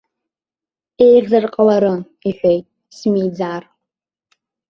[1.05, 1.99] Еиӷьзар ҟаларын,
[2.29, 2.65] иҳәеит,
[2.97, 3.63] смиӡар.